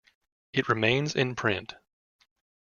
[0.51, 1.75] It remains in print.